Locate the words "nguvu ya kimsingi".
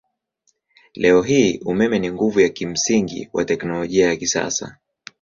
2.11-3.29